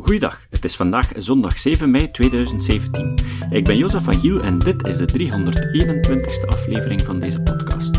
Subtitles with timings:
[0.00, 3.14] Goeiedag, het is vandaag zondag 7 mei 2017.
[3.50, 7.96] Ik ben Jozef van Giel en dit is de 321ste aflevering van deze podcast.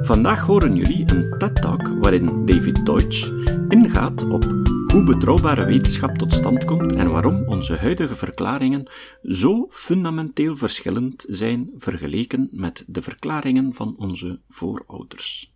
[0.00, 3.30] Vandaag horen jullie een TED-talk waarin David Deutsch
[3.68, 4.44] ingaat op
[4.86, 8.90] hoe betrouwbare wetenschap tot stand komt en waarom onze huidige verklaringen
[9.22, 15.52] zo fundamenteel verschillend zijn vergeleken met de verklaringen van onze voorouders.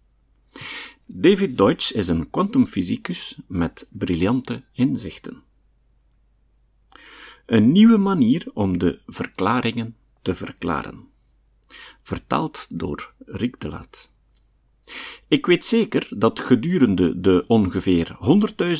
[1.07, 5.45] David Deutsch is een kwantumfysicus met briljante inzichten.
[7.47, 11.09] Een nieuwe manier om de verklaringen te verklaren.
[12.03, 14.13] Vertaald door Rick de Laat.
[15.29, 18.17] Ik weet zeker dat gedurende de ongeveer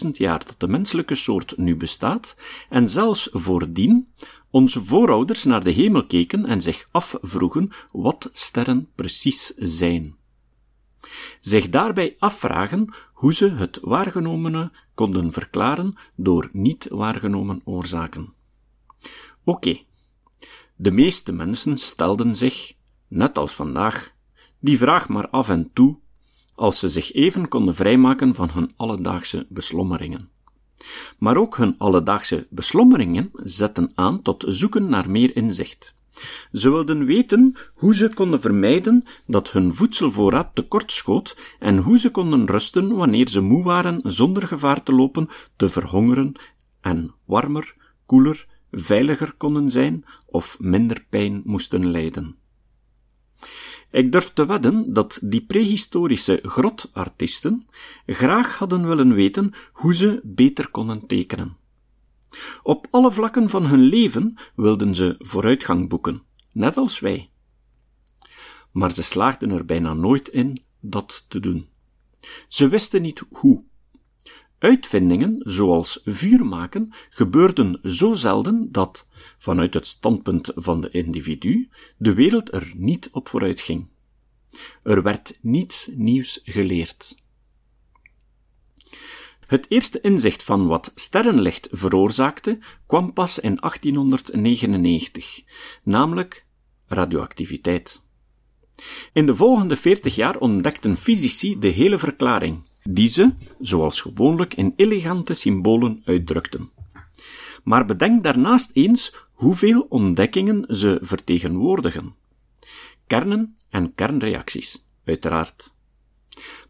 [0.05, 2.37] 100.000 jaar dat de menselijke soort nu bestaat,
[2.69, 4.13] en zelfs voordien,
[4.51, 10.17] onze voorouders naar de hemel keken en zich afvroegen wat sterren precies zijn.
[11.41, 18.36] Zich daarbij afvragen hoe ze het waargenomene konden verklaren door niet waargenomen oorzaken.
[19.49, 19.77] Oké,
[20.77, 22.75] de meeste mensen stelden zich,
[23.09, 24.13] net als vandaag,
[24.59, 25.99] die vraag maar af en toe,
[26.55, 30.29] als ze zich even konden vrijmaken van hun alledaagse beslommeringen.
[31.19, 35.95] Maar ook hun alledaagse beslommeringen zetten aan tot zoeken naar meer inzicht.
[36.53, 42.11] Ze wilden weten hoe ze konden vermijden dat hun voedselvoorraad tekort schoot en hoe ze
[42.11, 46.33] konden rusten wanneer ze moe waren zonder gevaar te lopen te verhongeren
[46.81, 47.75] en warmer,
[48.07, 48.47] koeler,
[48.79, 52.37] veiliger konden zijn of minder pijn moesten lijden.
[53.91, 57.67] Ik durf te wedden dat die prehistorische grotartiesten
[58.07, 61.57] graag hadden willen weten hoe ze beter konden tekenen.
[62.63, 67.31] Op alle vlakken van hun leven wilden ze vooruitgang boeken, net als wij.
[68.73, 71.69] Maar ze slaagden er bijna nooit in dat te doen.
[72.49, 73.65] Ze wisten niet hoe.
[74.67, 82.15] Uitvindingen, zoals vuur maken, gebeurden zo zelden dat, vanuit het standpunt van de individu, de
[82.15, 83.89] wereld er niet op vooruit ging.
[84.83, 87.17] Er werd niets nieuws geleerd.
[89.47, 95.43] Het eerste inzicht van wat sterrenlicht veroorzaakte kwam pas in 1899,
[95.83, 96.47] namelijk
[96.87, 98.05] radioactiviteit.
[99.13, 104.73] In de volgende veertig jaar ontdekten fysici de hele verklaring, die ze, zoals gewoonlijk, in
[104.77, 106.71] elegante symbolen uitdrukten.
[107.65, 112.15] Maar bedenk daarnaast eens hoeveel ontdekkingen ze vertegenwoordigen.
[113.07, 115.75] Kernen en kernreacties, uiteraard.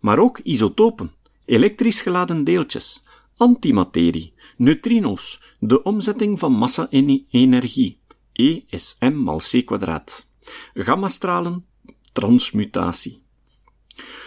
[0.01, 1.13] Maar ook isotopen,
[1.45, 3.05] elektrisch geladen deeltjes,
[3.37, 8.01] antimaterie, neutrino's, de omzetting van massa in energie,
[8.33, 10.29] E is m mal c kwadraat,
[10.75, 11.65] gammastralen,
[12.13, 13.26] transmutatie.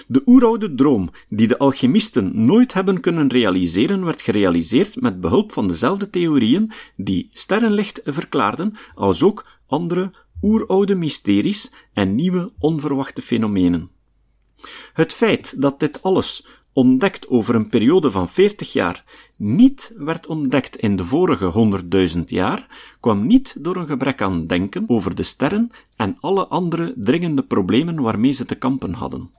[0.07, 5.67] De oeroude droom, die de alchemisten nooit hebben kunnen realiseren, werd gerealiseerd met behulp van
[5.67, 13.89] dezelfde theorieën die sterrenlicht verklaarden, als ook andere oeroude mysteries en nieuwe onverwachte fenomenen.
[14.93, 19.03] Het feit dat dit alles ontdekt over een periode van 40 jaar,
[19.37, 21.81] niet werd ontdekt in de vorige
[22.15, 22.67] 100.000 jaar,
[22.99, 28.01] kwam niet door een gebrek aan denken over de sterren en alle andere dringende problemen
[28.01, 29.38] waarmee ze te kampen hadden.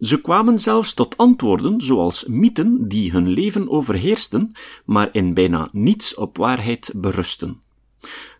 [0.00, 4.52] Ze kwamen zelfs tot antwoorden zoals mythen die hun leven overheersten,
[4.84, 7.60] maar in bijna niets op waarheid berusten.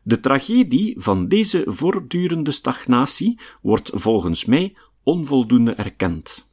[0.03, 6.49] De tragedie van deze voortdurende stagnatie wordt volgens mij onvoldoende erkend.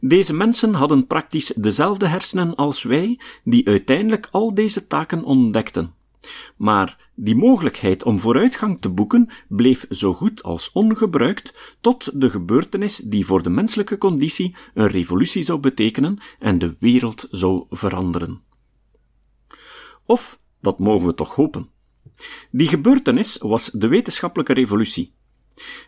[0.00, 5.94] Deze mensen hadden praktisch dezelfde hersenen als wij, die uiteindelijk al deze taken ontdekten.
[6.56, 12.96] Maar die mogelijkheid om vooruitgang te boeken bleef zo goed als ongebruikt tot de gebeurtenis
[12.96, 18.42] die voor de menselijke conditie een revolutie zou betekenen en de wereld zou veranderen.
[20.06, 21.68] Of, dat mogen we toch hopen.
[22.50, 25.14] Die gebeurtenis was de wetenschappelijke revolutie.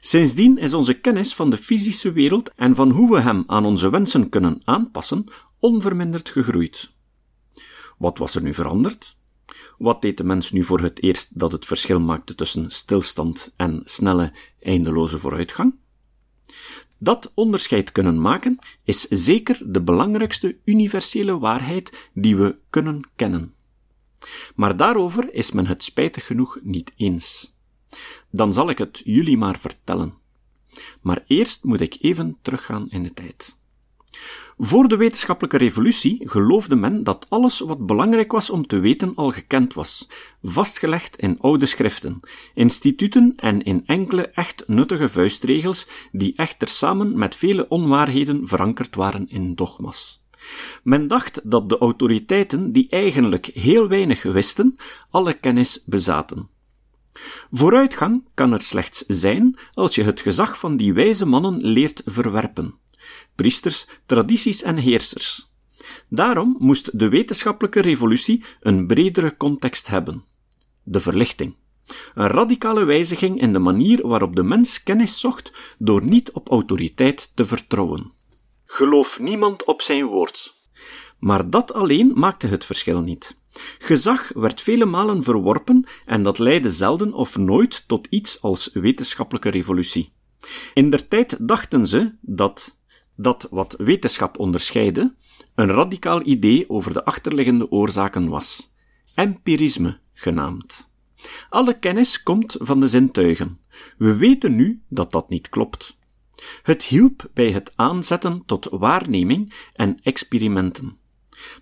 [0.01, 3.91] Sindsdien is onze kennis van de fysische wereld en van hoe we hem aan onze
[3.91, 5.25] wensen kunnen aanpassen
[5.59, 6.95] onverminderd gegroeid.
[7.99, 9.17] Wat was er nu veranderd?
[9.78, 13.83] Wat deed de mens nu voor het eerst dat het verschil maakte tussen stilstand en
[13.84, 15.75] snelle, eindeloze vooruitgang?
[16.99, 23.55] Dat onderscheid kunnen maken is zeker de belangrijkste universele waarheid die we kunnen kennen.
[24.55, 27.55] Maar daarover is men het spijtig genoeg niet eens.
[28.31, 30.15] Dan zal ik het jullie maar vertellen.
[31.01, 33.57] Maar eerst moet ik even teruggaan in de tijd.
[34.59, 39.31] Voor de wetenschappelijke revolutie geloofde men dat alles wat belangrijk was om te weten al
[39.31, 40.09] gekend was,
[40.43, 42.21] vastgelegd in oude schriften,
[42.55, 49.29] instituten en in enkele echt nuttige vuistregels, die echter samen met vele onwaarheden verankerd waren
[49.29, 50.25] in dogma's.
[50.83, 54.77] Men dacht dat de autoriteiten, die eigenlijk heel weinig wisten,
[55.11, 56.49] alle kennis bezaten.
[57.51, 62.75] Vooruitgang kan er slechts zijn als je het gezag van die wijze mannen leert verwerpen.
[63.35, 65.51] Priesters, tradities en heersers.
[66.09, 70.25] Daarom moest de wetenschappelijke revolutie een bredere context hebben.
[70.83, 71.55] De verlichting.
[72.15, 77.33] Een radicale wijziging in de manier waarop de mens kennis zocht door niet op autoriteit
[77.35, 78.13] te vertrouwen.
[78.65, 80.55] Geloof niemand op zijn woord.
[81.19, 83.37] Maar dat alleen maakte het verschil niet.
[83.79, 89.49] Gezag werd vele malen verworpen en dat leidde zelden of nooit tot iets als wetenschappelijke
[89.49, 90.13] revolutie.
[90.75, 92.79] In der tijd dachten ze dat
[93.16, 95.15] dat wat wetenschap onderscheidde,
[95.54, 98.74] een radicaal idee over de achterliggende oorzaken was.
[99.15, 100.91] Empirisme genaamd.
[101.48, 103.59] Alle kennis komt van de zintuigen.
[103.98, 105.98] We weten nu dat dat niet klopt.
[106.63, 110.98] Het hielp bij het aanzetten tot waarneming en experimenten.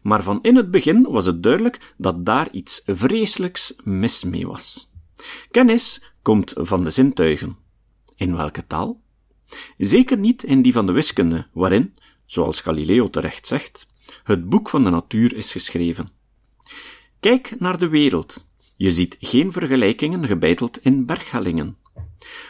[0.03, 4.91] Maar van in het begin was het duidelijk dat daar iets vreselijks mis mee was.
[5.51, 7.57] Kennis komt van de zintuigen.
[8.17, 9.03] In welke taal?
[9.79, 11.95] Zeker niet in die van de wiskunde, waarin,
[12.25, 13.87] zoals Galileo terecht zegt,
[14.25, 16.09] het boek van de natuur is geschreven.
[17.21, 18.47] Kijk naar de wereld.
[18.77, 21.77] Je ziet geen vergelijkingen gebeiteld in berghellingen.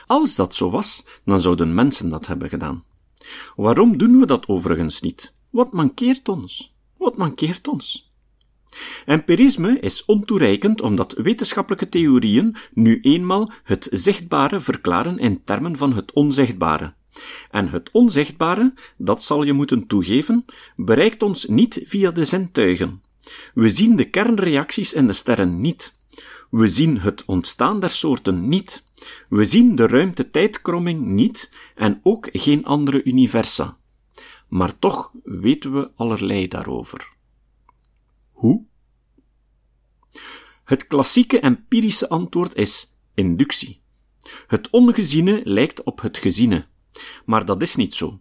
[0.06, 2.84] Als dat zo was, dan zouden mensen dat hebben gedaan.
[3.56, 5.32] Waarom doen we dat overigens niet?
[5.50, 6.74] Wat mankeert ons?
[6.96, 8.08] Wat mankeert ons?
[9.06, 16.12] Empirisme is ontoereikend omdat wetenschappelijke theorieën nu eenmaal het zichtbare verklaren in termen van het
[16.12, 16.94] onzichtbare.
[17.50, 20.44] En het onzichtbare, dat zal je moeten toegeven,
[20.76, 23.02] bereikt ons niet via de zintuigen.
[23.54, 25.96] We zien de kernreacties in de sterren niet.
[26.50, 28.84] We zien het ontstaan der soorten niet.
[29.28, 33.76] We zien de ruimte-tijdkromming niet en ook geen andere universa.
[34.48, 37.13] Maar toch weten we allerlei daarover.
[38.34, 38.64] Hoe?
[40.64, 43.82] Het klassieke empirische antwoord is inductie.
[44.46, 46.66] Het ongeziene lijkt op het geziene,
[47.24, 48.20] maar dat is niet zo.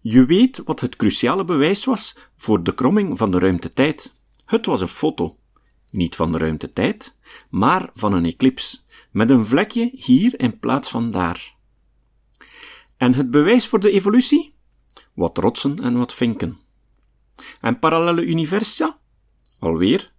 [0.00, 4.14] Je weet wat het cruciale bewijs was voor de kromming van de ruimtetijd.
[4.44, 5.38] Het was een foto.
[5.90, 7.16] Niet van de ruimtetijd,
[7.50, 11.54] maar van een eclips, met een vlekje hier in plaats van daar.
[12.96, 14.54] En het bewijs voor de evolutie?
[15.14, 16.58] Wat rotsen en wat vinken.
[17.60, 18.99] En parallele universa?
[19.60, 20.12] Alweer,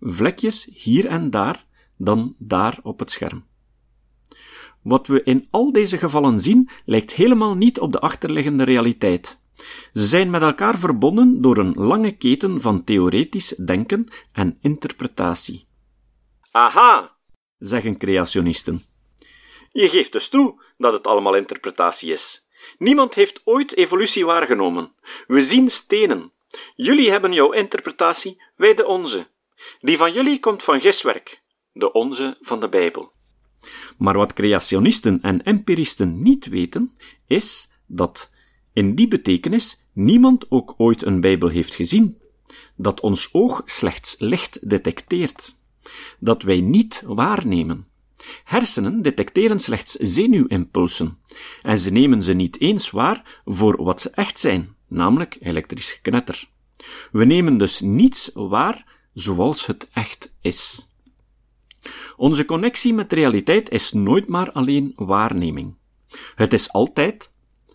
[0.00, 1.66] vlekjes hier en daar,
[1.96, 3.44] dan daar op het scherm.
[4.82, 9.40] Wat we in al deze gevallen zien, lijkt helemaal niet op de achterliggende realiteit.
[9.92, 15.66] Ze zijn met elkaar verbonden door een lange keten van theoretisch denken en interpretatie.
[16.50, 17.16] Aha,
[17.58, 18.80] zeggen creationisten.
[19.72, 22.46] Je geeft dus toe dat het allemaal interpretatie is.
[22.78, 24.92] Niemand heeft ooit evolutie waargenomen.
[25.26, 26.32] We zien stenen.
[26.76, 29.26] Jullie hebben jouw interpretatie, wij de onze.
[29.80, 31.42] Die van jullie komt van giswerk,
[31.72, 33.12] de onze van de Bijbel.
[33.98, 38.30] Maar wat creationisten en empiristen niet weten, is dat
[38.72, 42.18] in die betekenis niemand ook ooit een Bijbel heeft gezien,
[42.76, 45.56] dat ons oog slechts licht detecteert,
[46.18, 47.88] dat wij niet waarnemen.
[48.44, 51.18] Hersenen detecteren slechts zenuwimpulsen,
[51.62, 56.48] en ze nemen ze niet eens waar voor wat ze echt zijn, namelijk elektrisch geknetter.
[57.12, 60.88] We nemen dus niets waar zoals het echt is.
[62.16, 65.76] Onze connectie met realiteit is nooit maar alleen waarneming.
[66.34, 67.32] Het is altijd,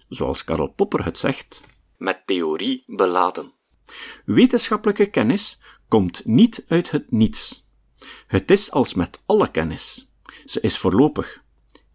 [0.09, 1.61] zoals Karl Popper het zegt,
[1.97, 3.51] met theorie beladen.
[4.25, 7.67] Wetenschappelijke kennis komt niet uit het niets.
[8.27, 10.11] Het is als met alle kennis.
[10.45, 11.43] Ze is voorlopig.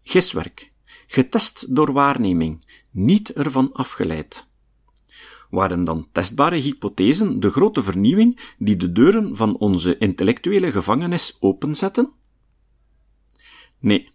[0.03, 0.71] Giswerk.
[1.07, 4.49] Getest door waarneming, niet ervan afgeleid.
[5.51, 12.11] Waren dan testbare hypothesen de grote vernieuwing die de deuren van onze intellectuele gevangenis openzetten?
[13.79, 14.09] Nee.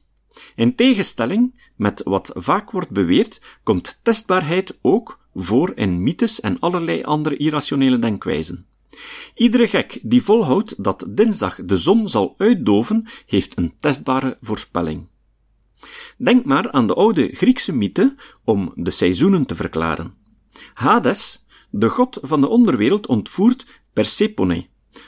[0.54, 7.02] In tegenstelling met wat vaak wordt beweerd, komt testbaarheid ook voor in mythes en allerlei
[7.02, 8.66] andere irrationele denkwijzen.
[9.34, 15.06] Iedere gek die volhoudt dat dinsdag de zon zal uitdoven, heeft een testbare voorspelling.
[16.18, 18.14] Denk maar aan de oude Griekse mythe
[18.44, 20.24] om de seizoenen te verklaren.
[20.74, 24.66] Hades, de god van de onderwereld, ontvoert Persephone,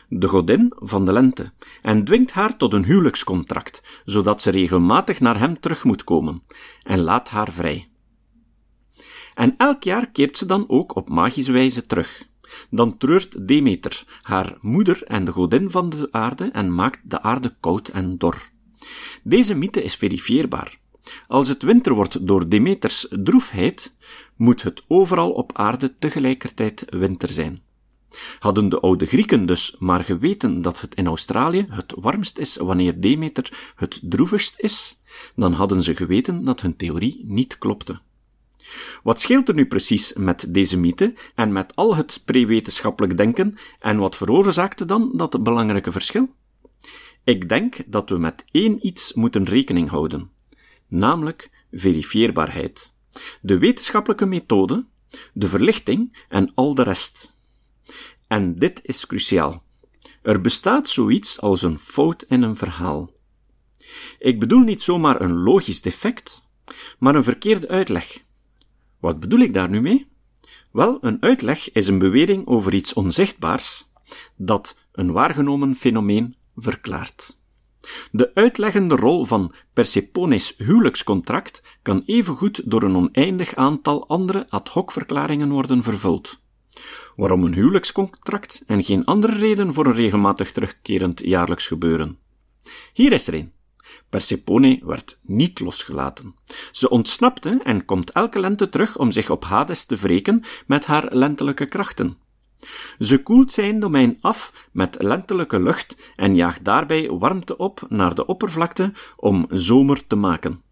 [0.09, 1.53] de godin van de lente,
[1.83, 6.43] en dwingt haar tot een huwelijkscontract, zodat ze regelmatig naar hem terug moet komen,
[6.83, 7.89] en laat haar vrij.
[9.35, 12.27] En elk jaar keert ze dan ook op magische wijze terug.
[12.71, 17.57] Dan treurt Demeter, haar moeder en de godin van de aarde, en maakt de aarde
[17.61, 18.51] koud en dor.
[19.23, 20.79] Deze mythe is verifieerbaar.
[21.27, 23.97] Als het winter wordt door Demeters droefheid,
[24.39, 27.63] moet het overal op aarde tegelijkertijd winter zijn.
[28.39, 33.01] Hadden de oude Grieken dus maar geweten dat het in Australië het warmst is wanneer
[33.01, 35.01] Demeter het droevigst is,
[35.37, 38.01] dan hadden ze geweten dat hun theorie niet klopte.
[39.03, 43.99] Wat scheelt er nu precies met deze mythe en met al het prewetenschappelijk denken en
[43.99, 46.29] wat veroorzaakte dan dat belangrijke verschil?
[47.25, 50.31] Ik denk dat we met één iets moeten rekening houden,
[50.89, 52.97] namelijk verifieerbaarheid.
[53.41, 54.87] De wetenschappelijke methode,
[55.33, 57.37] de verlichting en al de rest.
[58.27, 59.65] En dit is cruciaal.
[60.23, 63.11] Er bestaat zoiets als een fout in een verhaal.
[64.19, 66.51] Ik bedoel niet zomaar een logisch defect,
[66.99, 68.25] maar een verkeerde uitleg.
[69.01, 70.09] Wat bedoel ik daar nu mee?
[70.73, 73.85] Wel, een uitleg is een bewering over iets onzichtbaars
[74.37, 77.37] dat een waargenomen fenomeen verklaart.
[78.11, 84.93] De uitleggende rol van Persephone's huwelijkscontract kan evengoed door een oneindig aantal andere ad hoc
[84.93, 86.41] verklaringen worden vervuld.
[87.17, 92.19] Waarom een huwelijkscontract en geen andere reden voor een regelmatig terugkerend jaarlijks gebeuren?
[92.93, 93.53] Hier is er een.
[94.09, 96.35] Persephone werd niet losgelaten.
[96.73, 101.15] Ze ontsnapte en komt elke lente terug om zich op Hades te wreken met haar
[101.15, 102.17] lentelijke krachten.
[102.99, 108.27] Ze koelt zijn domein af met lentelijke lucht en jaagt daarbij warmte op naar de
[108.27, 110.63] oppervlakte om zomer te maken.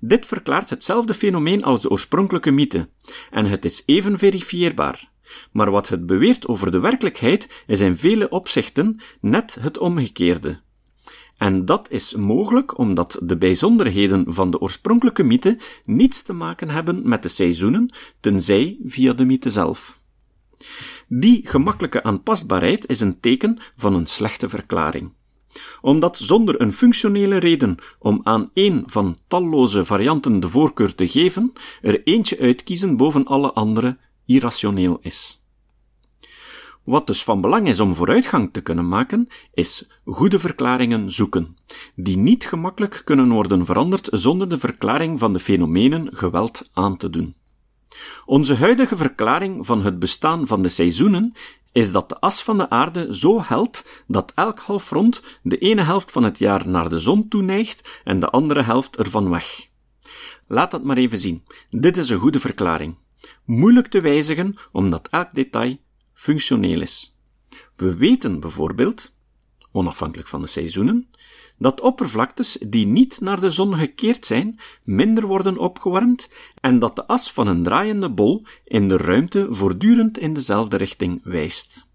[0.00, 2.88] Dit verklaart hetzelfde fenomeen als de oorspronkelijke mythe,
[3.30, 5.10] en het is even verifieerbaar.
[5.52, 10.60] Maar wat het beweert over de werkelijkheid is in vele opzichten net het omgekeerde.
[11.36, 17.08] En dat is mogelijk omdat de bijzonderheden van de oorspronkelijke mythe niets te maken hebben
[17.08, 20.00] met de seizoenen, tenzij via de mythe zelf.
[21.08, 25.12] Die gemakkelijke aanpasbaarheid is een teken van een slechte verklaring.
[25.80, 31.52] Omdat zonder een functionele reden om aan één van talloze varianten de voorkeur te geven,
[31.82, 35.44] er eentje uitkiezen boven alle andere irrationeel is.
[36.84, 41.56] Wat dus van belang is om vooruitgang te kunnen maken, is goede verklaringen zoeken,
[41.94, 47.10] die niet gemakkelijk kunnen worden veranderd zonder de verklaring van de fenomenen geweld aan te
[47.10, 47.34] doen.
[48.24, 51.32] Onze huidige verklaring van het bestaan van de seizoenen
[51.72, 56.12] is dat de as van de aarde zo helt dat elk halfrond de ene helft
[56.12, 59.68] van het jaar naar de zon toeneigt en de andere helft ervan weg.
[60.46, 61.44] Laat dat maar even zien.
[61.70, 62.96] Dit is een goede verklaring.
[63.44, 65.76] Moeilijk te wijzigen omdat elk detail
[66.12, 67.16] functioneel is.
[67.76, 69.15] We weten bijvoorbeeld,
[69.76, 71.10] onafhankelijk van de seizoenen,
[71.58, 76.28] dat oppervlaktes die niet naar de zon gekeerd zijn, minder worden opgewarmd
[76.60, 81.20] en dat de as van een draaiende bol in de ruimte voortdurend in dezelfde richting
[81.24, 81.86] wijst.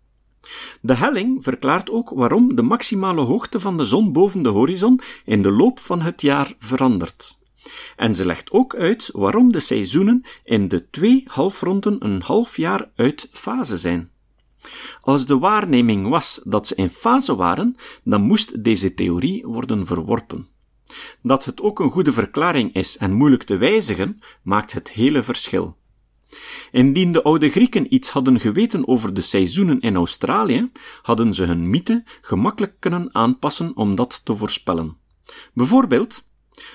[0.82, 5.42] De helling verklaart ook waarom de maximale hoogte van de zon boven de horizon in
[5.42, 7.40] de loop van het jaar verandert.
[7.96, 12.92] En ze legt ook uit waarom de seizoenen in de twee halfronden een half jaar
[12.96, 14.11] uit fase zijn.
[15.00, 20.48] Als de waarneming was dat ze in fase waren, dan moest deze theorie worden verworpen.
[21.22, 25.78] Dat het ook een goede verklaring is en moeilijk te wijzigen, maakt het hele verschil.
[26.72, 31.70] Indien de oude Grieken iets hadden geweten over de seizoenen in Australië, hadden ze hun
[31.70, 34.98] mythe gemakkelijk kunnen aanpassen om dat te voorspellen.
[35.54, 36.24] Bijvoorbeeld,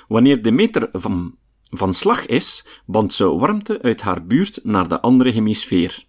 [0.08, 1.34] wanneer de meter van,
[1.70, 6.05] van slag is, bandt ze warmte uit haar buurt naar de andere hemisfeer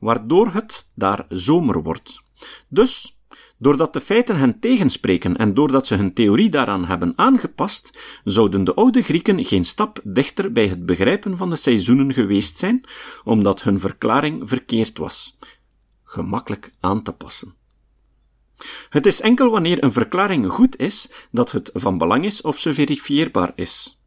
[0.00, 2.22] waardoor het daar zomer wordt.
[2.68, 3.18] Dus,
[3.58, 8.74] doordat de feiten hen tegenspreken en doordat ze hun theorie daaraan hebben aangepast, zouden de
[8.74, 12.84] oude Grieken geen stap dichter bij het begrijpen van de seizoenen geweest zijn,
[13.24, 15.38] omdat hun verklaring verkeerd was.
[16.04, 17.54] Gemakkelijk aan te passen.
[18.88, 22.74] Het is enkel wanneer een verklaring goed is dat het van belang is of ze
[22.74, 24.01] verifieerbaar is.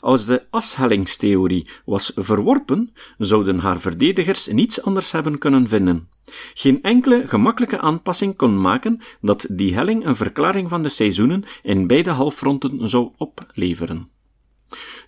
[0.00, 6.08] Als de ashellingsteorie was verworpen, zouden haar verdedigers niets anders hebben kunnen vinden.
[6.54, 11.86] Geen enkele gemakkelijke aanpassing kon maken dat die helling een verklaring van de seizoenen in
[11.86, 14.10] beide halfronten zou opleveren.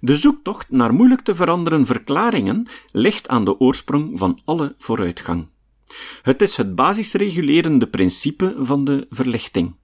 [0.00, 5.48] De zoektocht naar moeilijk te veranderen verklaringen ligt aan de oorsprong van alle vooruitgang.
[6.22, 9.74] Het is het basisregulerende principe van de verlichting.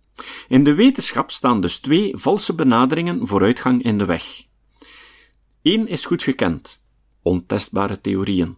[0.48, 4.45] In de wetenschap staan dus twee valse benaderingen vooruitgang in de weg.
[5.66, 6.82] Eén is goed gekend:
[7.22, 8.56] ontestbare theorieën.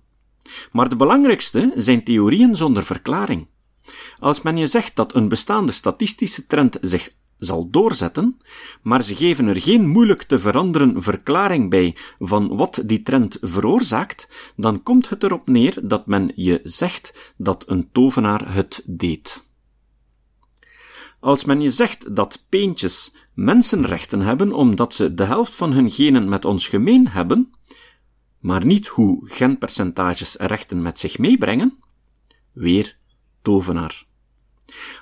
[0.73, 3.47] Maar de belangrijkste zijn theorieën zonder verklaring.
[4.19, 8.39] Als men je zegt dat een bestaande statistische trend zich zal doorzetten,
[8.83, 14.53] maar ze geven er geen moeilijk te veranderen verklaring bij van wat die trend veroorzaakt,
[14.57, 19.48] dan komt het erop neer dat men je zegt dat een tovenaar het deed.
[21.21, 26.29] Als men je zegt dat peentjes mensenrechten hebben omdat ze de helft van hun genen
[26.29, 27.53] met ons gemeen hebben,
[28.39, 31.79] maar niet hoe genpercentages rechten met zich meebrengen,
[32.53, 32.97] weer
[33.43, 34.07] tovenaar.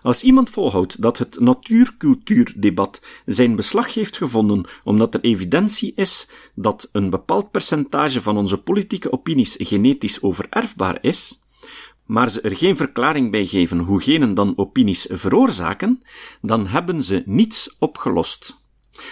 [0.03, 6.89] Als iemand volhoudt dat het natuurcultuurdebat zijn beslag heeft gevonden omdat er evidentie is dat
[6.93, 11.43] een bepaald percentage van onze politieke opinies genetisch overerfbaar is,
[12.07, 16.03] maar ze er geen verklaring bij geven hoe genen dan opinies veroorzaken,
[16.41, 18.57] dan hebben ze niets opgelost.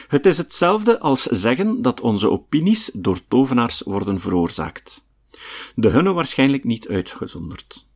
[0.08, 5.06] Het is hetzelfde als zeggen dat onze opinies door tovenaars worden veroorzaakt.
[5.74, 7.86] De hunne waarschijnlijk niet uitgezonderd.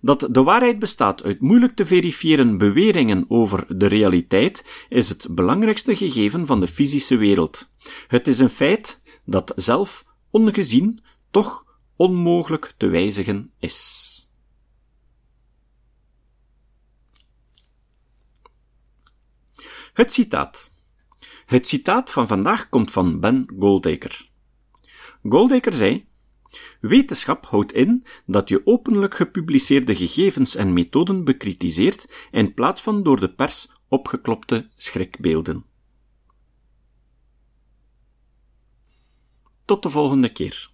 [0.00, 5.96] Dat de waarheid bestaat uit moeilijk te verifiëren beweringen over de realiteit is het belangrijkste
[5.96, 7.70] gegeven van de fysische wereld.
[8.06, 11.63] Het is een feit dat zelf ongezien toch
[11.96, 14.12] onmogelijk te wijzigen is.
[19.92, 20.72] Het citaat.
[21.46, 24.26] Het citaat van vandaag komt van Ben Goldacre.
[25.22, 26.08] Goldacre zei:
[26.80, 33.20] Wetenschap houdt in dat je openlijk gepubliceerde gegevens en methoden bekritiseert in plaats van door
[33.20, 35.64] de pers opgeklopte schrikbeelden.
[39.64, 40.73] Tot de volgende keer.